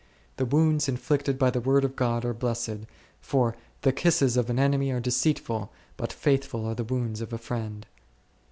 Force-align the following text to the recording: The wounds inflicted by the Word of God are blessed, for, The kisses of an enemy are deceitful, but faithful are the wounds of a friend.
The 0.37 0.45
wounds 0.47 0.89
inflicted 0.89 1.37
by 1.37 1.51
the 1.51 1.61
Word 1.61 1.85
of 1.85 1.95
God 1.95 2.25
are 2.25 2.33
blessed, 2.33 2.87
for, 3.19 3.55
The 3.81 3.91
kisses 3.91 4.35
of 4.35 4.49
an 4.49 4.57
enemy 4.57 4.89
are 4.89 4.99
deceitful, 4.99 5.71
but 5.95 6.11
faithful 6.11 6.65
are 6.65 6.73
the 6.73 6.83
wounds 6.83 7.21
of 7.21 7.31
a 7.31 7.37
friend. 7.37 7.85